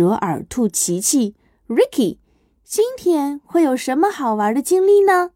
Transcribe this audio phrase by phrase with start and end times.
[0.00, 1.34] 折耳兔琪琪
[1.68, 2.16] Ricky，
[2.64, 5.32] 今天会有什么好玩的经历呢？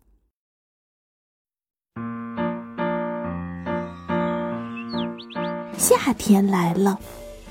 [5.76, 6.98] 夏天来了，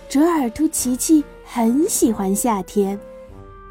[0.09, 2.99] 折耳兔琪琪很喜欢夏天，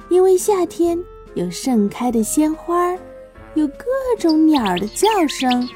[0.09, 0.97] 因为夏天
[1.35, 2.97] 有盛开的鲜花，
[3.55, 3.85] 有各
[4.21, 5.69] 种鸟儿的叫声，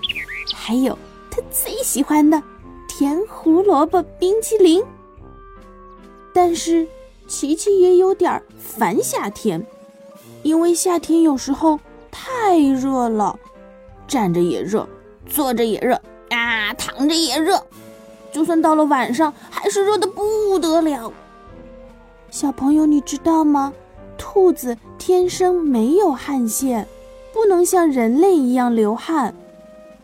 [0.54, 0.96] 还有
[1.28, 2.40] 他最喜欢的
[2.86, 4.80] 甜胡萝卜冰淇淋。
[6.32, 6.86] 但是，
[7.26, 9.66] 琪琪也有点烦夏天，
[10.42, 11.80] 因为夏天有时候
[12.10, 13.38] 太热了，
[14.06, 14.88] 站着也热，
[15.28, 16.00] 坐着也热，
[16.30, 17.62] 啊，躺着也热。
[18.32, 21.12] 就算到了晚上，还是热的不得了。
[22.30, 23.72] 小朋友，你知道吗？
[24.18, 26.86] 兔子天生没有汗腺，
[27.32, 29.34] 不能像人类一样流汗。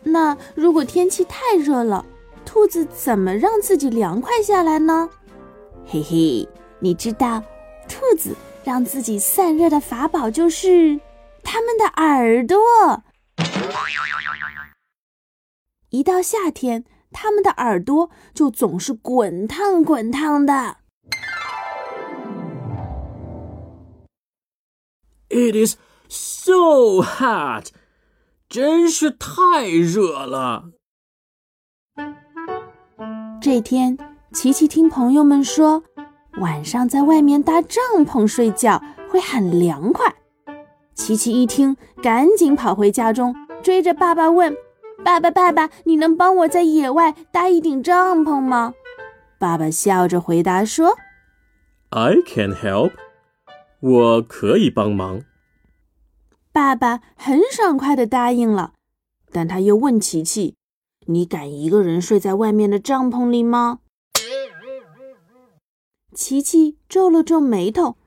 [0.03, 2.05] 那如果天气太热了，
[2.43, 5.09] 兔子怎么让自己凉快下来呢？
[5.85, 6.47] 嘿嘿，
[6.83, 7.41] 你知道，
[7.87, 10.99] 兔子让自己散热的法宝就是
[11.41, 12.57] 它们的耳朵。
[15.89, 16.83] 一到夏天。
[17.15, 20.77] 它们的耳朵就总是滚烫滚烫的。
[25.29, 25.75] It is
[26.09, 27.67] so hot，
[28.49, 30.71] 真是太热了。
[33.39, 33.95] 这天，
[34.33, 35.83] 琪琪听朋友们说，
[36.39, 40.13] 晚上在外面搭帐篷睡觉会很凉快。
[40.95, 44.55] 琪琪一听，赶紧跑回家中，追着爸爸问。
[45.03, 48.73] 爸爸，爸爸，你能帮我在野外搭一顶帐篷吗？
[49.37, 50.97] 爸爸笑着回答说
[51.89, 52.91] ：“I can help，
[53.81, 55.23] 我可以帮忙。”
[56.53, 58.73] 爸爸很爽快地答应了，
[59.31, 60.55] 但他又问琪琪
[61.07, 63.79] ：“你敢一个人睡在外面的帐篷里吗？”
[66.13, 67.97] 琪琪皱了皱眉头，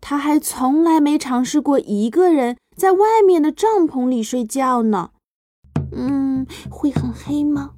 [0.00, 5.10] 他还从来没尝试过一个人在外面的帐篷里睡觉呢。
[5.92, 7.74] 嗯，会很黑吗？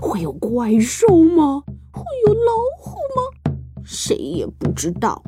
[0.00, 1.62] 会有怪兽吗？
[1.92, 3.52] 会有老虎吗？
[3.84, 5.22] 谁也不知道。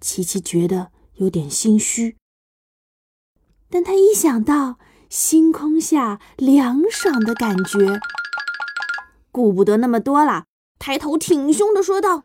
[0.00, 2.16] 琪琪觉得有点心虚，
[3.68, 4.76] 但他一想到
[5.08, 8.00] 星空下凉爽的感觉，
[9.30, 10.44] 顾不得那么多了，
[10.78, 12.24] 抬头挺胸的说道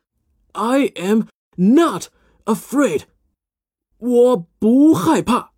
[0.56, 1.24] ：“I am
[1.58, 2.06] not
[2.46, 3.02] afraid，
[3.98, 5.52] 我不害怕。”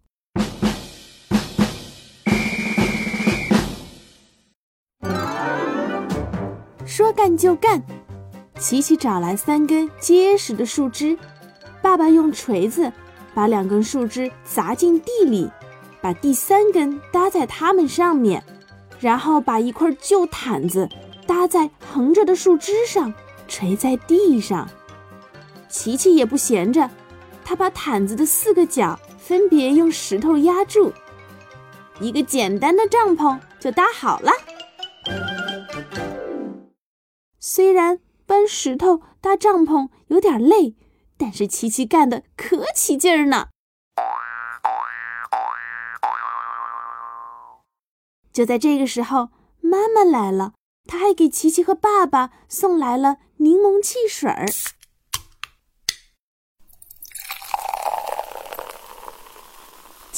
[6.83, 7.83] 说干就干，
[8.57, 11.15] 琪琪找来三根结实的树枝，
[11.79, 12.91] 爸爸用锤子
[13.35, 15.51] 把两根树枝砸进地里，
[16.01, 18.43] 把第三根搭在它们上面，
[18.99, 20.89] 然后把一块旧毯子
[21.27, 23.13] 搭在横着的树枝上，
[23.47, 24.67] 垂在地上。
[25.69, 26.89] 琪琪也不闲着，
[27.43, 30.91] 他把毯子的四个角分别用石头压住，
[31.99, 34.31] 一个简单的帐篷就搭好了。
[37.39, 40.75] 虽然搬石头搭帐篷有点累，
[41.17, 43.47] 但是琪琪干的可起劲儿呢。
[48.33, 49.29] 就在这个时候，
[49.61, 50.53] 妈妈来了，
[50.85, 54.45] 她还给琪琪和爸爸送来了柠檬汽水儿。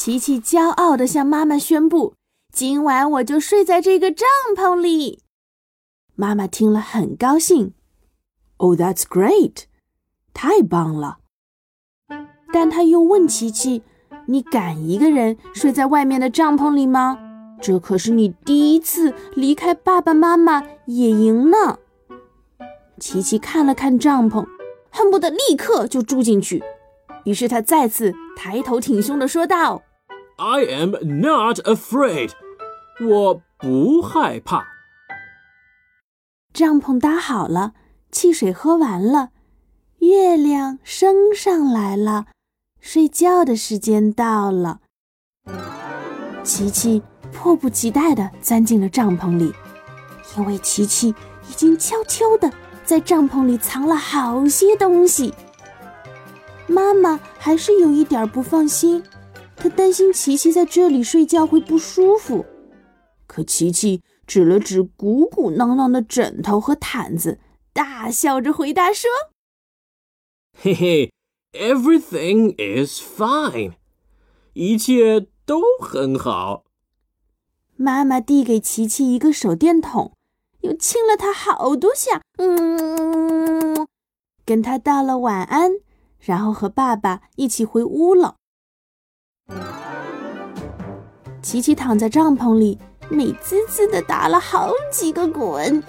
[0.00, 2.14] 琪琪骄傲的向妈妈宣布
[2.54, 5.20] ：“今晚我就睡在这个帐篷里。”
[6.16, 7.74] 妈妈听了很高兴
[8.56, 9.64] ，Oh, that's great！
[10.32, 11.18] 太棒了。
[12.50, 13.82] 但他又问琪琪
[14.24, 17.18] ：“你敢一个人睡在外面的帐篷里吗？
[17.60, 21.78] 这可是你第一次离开爸爸妈妈野营呢。”
[22.98, 24.46] 琪琪看了看帐篷，
[24.90, 26.64] 恨不得立刻就住进去。
[27.26, 29.82] 于是他再次抬头挺胸的说道
[30.40, 32.30] ：“I am not afraid，
[32.98, 34.66] 我不害怕。”
[36.54, 37.74] 帐篷搭好了，
[38.10, 39.32] 汽水喝完了，
[39.98, 42.28] 月亮升上来了，
[42.80, 44.80] 睡觉的时间到了。
[46.42, 49.52] 琪琪迫不及待地钻进了帐篷里，
[50.38, 51.10] 因为琪琪
[51.50, 52.50] 已经悄悄地
[52.82, 55.34] 在帐篷里藏了好些东西。
[56.66, 59.02] 妈妈还是有一点不放心，
[59.60, 62.44] 她担心琪琪在这里睡觉会不舒服。
[63.26, 64.02] 可琪琪。
[64.26, 67.40] 指了指鼓鼓囊囊的枕头和毯子，
[67.72, 69.10] 大笑着回答说
[70.56, 71.12] ：“嘿嘿
[71.52, 73.72] ，everything is fine，
[74.52, 76.62] 一切都很好。”
[77.74, 80.12] 妈妈递给琪琪一个手电筒，
[80.60, 83.84] 又亲了他好多下，嗯，
[84.44, 85.72] 跟他道了晚安，
[86.20, 88.36] 然后和爸爸一起回屋了。
[91.42, 95.82] 琪琪躺在帐篷里，美滋滋的打了好几个滚。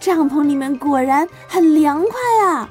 [0.00, 2.68] 帐篷里面果然很凉快啊！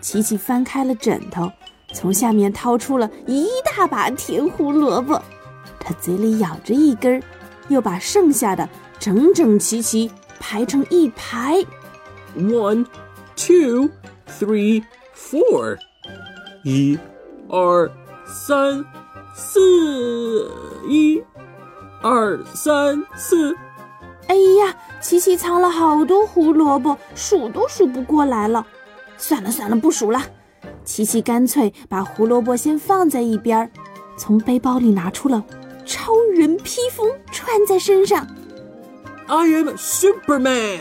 [0.00, 1.50] 琪琪翻开了枕头，
[1.92, 5.20] 从下面掏出了一大把甜胡萝卜，
[5.78, 7.22] 他嘴里咬着一根，
[7.68, 10.10] 又把剩下的整整齐齐
[10.40, 11.64] 排成一排。
[12.36, 12.86] One,
[13.36, 13.90] two,
[14.26, 14.84] three,
[15.14, 15.78] four，
[16.62, 16.96] 一、
[17.48, 17.90] 二、
[18.24, 18.84] 三、
[19.34, 20.48] 四，
[20.88, 21.22] 一、
[22.00, 23.54] 二、三、四。
[24.28, 28.64] 哎呀，琪琪藏了好多胡萝卜，数都数不过来了。
[29.18, 30.22] 算了算了，不数了。
[30.84, 33.70] 琪琪干脆把胡萝卜先放在一边，
[34.16, 35.44] 从背包里拿出了
[35.84, 38.24] 超人披风，穿在身上。
[39.26, 40.78] I am Superman，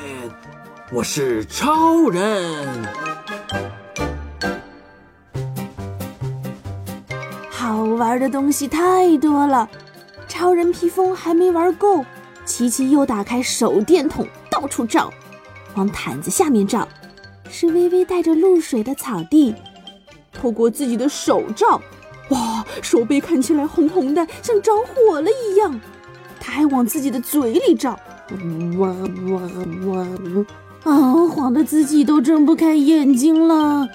[0.92, 2.68] 我是超人。
[8.01, 9.69] 玩的东西太多了，
[10.27, 12.03] 超人披风还没玩够。
[12.45, 15.13] 琪琪又打开手电筒，到处照，
[15.75, 16.88] 往毯子下面照，
[17.48, 19.53] 是微微带着露水的草地。
[20.33, 21.80] 透过自己的手照，
[22.30, 25.80] 哇，手背看起来红红的，像着火了一样。
[26.39, 28.00] 他还往自己的嘴里照，
[28.80, 28.88] 哇
[29.30, 29.42] 哇
[29.86, 30.92] 哇！
[30.92, 33.88] 啊，晃得自己都睁不开眼睛了。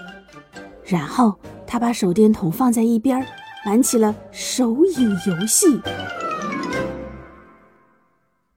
[0.85, 1.35] 然后
[1.67, 3.26] 他把手电筒放在一边儿，
[3.67, 5.81] 玩起了手影游戏。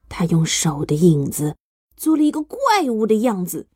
[0.07, 1.55] 他用手的影子
[1.97, 3.67] 做了一个怪物的样子，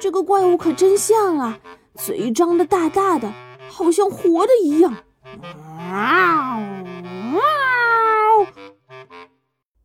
[0.00, 1.60] 这个怪物可真像啊！
[1.94, 3.32] 嘴张得大大的，
[3.70, 4.92] 好像活的一样。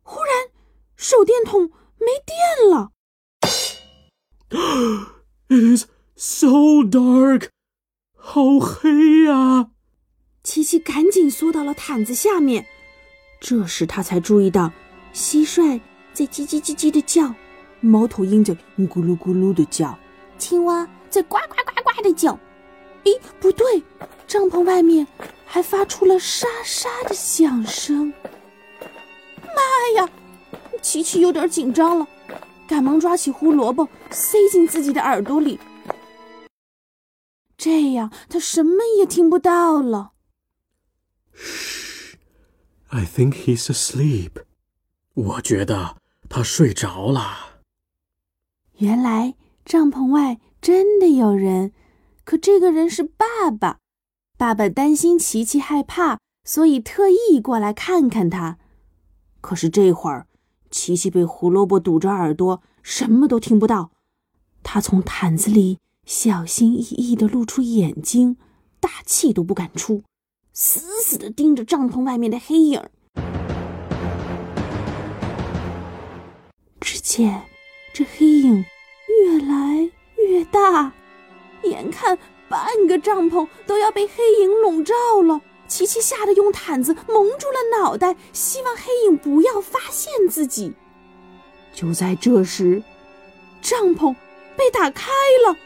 [0.02, 0.50] 忽然，
[0.96, 2.90] 手电筒没电了。
[5.48, 5.86] It is
[6.16, 6.48] so
[6.82, 7.50] dark，
[8.16, 9.66] 好黑呀！
[9.66, 9.77] 琪
[10.68, 12.66] 琪赶紧缩到了毯子下面。
[13.40, 14.70] 这时他才注意到，
[15.14, 15.80] 蟋蟀。
[16.12, 17.34] 在叽叽叽叽的叫，
[17.80, 19.98] 猫头鹰在咕噜咕噜的叫，
[20.36, 22.38] 青蛙在呱呱呱呱的叫。
[23.04, 23.82] 咦，不对，
[24.26, 25.06] 帐篷外面
[25.46, 28.12] 还发出了沙沙的响声。
[29.42, 30.10] 妈呀！
[30.82, 32.06] 琪琪有点紧张了，
[32.66, 35.58] 赶忙抓起胡萝卜塞进自己的耳朵里，
[37.56, 40.10] 这样他什么也听不到了。
[42.88, 44.32] I think he's asleep。
[45.14, 45.96] 我觉得。
[46.30, 47.62] 他睡着了。
[48.80, 51.72] 原来帐篷外真的有人，
[52.22, 53.78] 可这个人是爸爸。
[54.36, 58.58] 爸爸担心琪琪害怕，所以特意过来看看他。
[59.40, 60.26] 可是这会儿，
[60.70, 63.92] 琪琪被胡萝卜堵着耳朵，什么都听不到。
[64.62, 68.36] 他从毯子里小心翼翼地露出眼睛，
[68.78, 70.02] 大气都不敢出，
[70.60, 72.82] 死死地盯着帐篷外面的黑影。
[76.80, 77.42] 只见
[77.94, 78.64] 这黑影
[79.06, 80.92] 越来越大，
[81.62, 82.18] 眼看
[82.48, 85.40] 半个帐篷都要被黑影笼罩了。
[85.68, 90.74] 琪琪吓得用毯子蒙住了脑袋，希望黑影不要发现自己。
[91.72, 92.82] 就在这时，
[93.62, 94.12] 帐篷
[94.56, 95.12] 被打开
[95.46, 95.56] 了，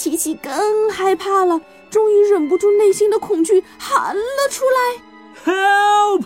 [0.00, 4.96] 琪琪更害怕了，终于忍不住内心的恐惧，喊了出来
[5.44, 6.22] ：“Help！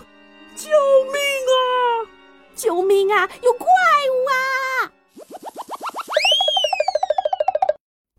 [0.55, 0.69] 救
[1.11, 1.19] 命
[1.51, 2.07] 啊！”
[2.55, 3.29] 救命啊！
[3.43, 4.93] 有怪物啊！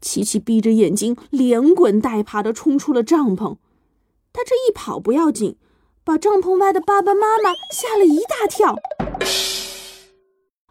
[0.03, 3.57] 琪琪闭着眼睛，连滚带爬的冲出了帐篷。
[4.35, 5.57] 他这一跑不要紧，
[6.05, 8.77] 把帐篷外的爸爸妈妈吓了一大跳。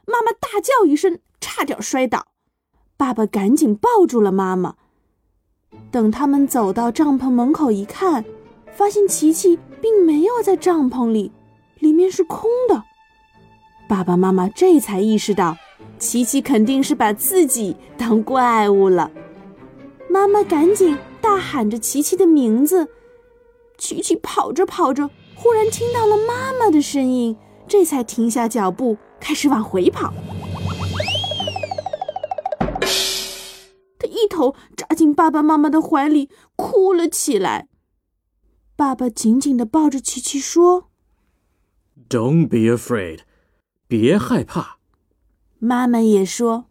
[0.06, 2.28] 妈妈大叫一声，差点摔倒。
[2.98, 4.76] 爸爸赶紧抱住了妈妈。
[5.92, 8.24] 等他们走到帐篷门口一看，
[8.74, 11.32] 发现琪琪并没有在帐篷里，
[11.80, 12.84] 里面是空的。
[13.88, 15.58] 爸爸妈妈这才意识到，
[16.00, 19.12] 琪琪肯定是把自己当怪物了。
[20.10, 22.88] 妈妈赶紧大喊着琪琪的名字，
[23.78, 27.36] 琪琪跑着跑着，忽然听到了妈妈的声音，
[27.68, 30.14] 这才停下脚步，开始往回跑。
[34.26, 37.68] 一头扎进爸爸妈妈的怀里，哭了起来。
[38.76, 40.90] 爸爸紧紧的抱着琪琪说
[42.10, 43.20] ：“Don't be afraid。”
[43.88, 44.80] 别害怕，
[45.60, 46.66] 妈妈也说：“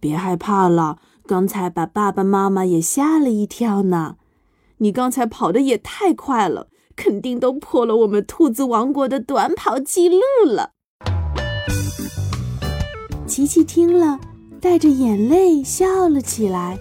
[0.00, 4.16] 别害怕了，刚才把爸爸妈妈也吓了一跳呢。
[4.78, 10.72] 你刚才跑的也太快了，肯定都破了我们兔子王国的短跑记录了。”
[13.28, 14.18] 琪琪听了，
[14.60, 16.76] 带着眼泪笑了起来。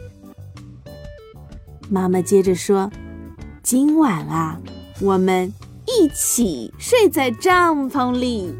[1.90, 2.90] 妈妈接着说
[3.62, 4.60] ：“今晚啊，
[5.02, 5.54] 我们
[5.86, 8.54] 一起睡在帐篷里。”